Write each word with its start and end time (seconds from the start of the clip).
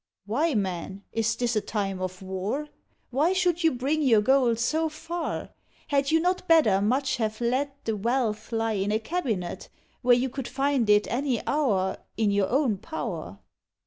"Why, 0.25 0.55
man, 0.55 1.03
is 1.13 1.35
this 1.35 1.55
a 1.55 1.61
time 1.61 2.01
of 2.01 2.23
war? 2.23 2.69
Why 3.11 3.33
should 3.33 3.63
you 3.63 3.71
bring 3.71 4.01
your 4.01 4.21
gold 4.21 4.57
so 4.57 4.89
far? 4.89 5.51
Had 5.89 6.09
you 6.09 6.19
not 6.19 6.47
better 6.47 6.81
much 6.81 7.17
have 7.17 7.39
let 7.39 7.85
The 7.85 7.95
wealth 7.95 8.51
lie 8.51 8.71
in 8.81 8.91
a 8.91 8.97
cabinet, 8.97 9.69
Where 10.01 10.15
you 10.17 10.27
could 10.29 10.47
find 10.47 10.89
it 10.89 11.05
any 11.07 11.45
hour 11.45 11.97
In 12.17 12.31
your 12.31 12.49
own 12.49 12.79
power?" 12.79 13.37